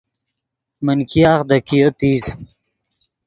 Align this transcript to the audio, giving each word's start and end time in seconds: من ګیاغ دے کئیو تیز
من 0.85 0.99
ګیاغ 1.09 1.39
دے 1.49 1.57
کئیو 1.67 1.89
تیز 1.99 2.23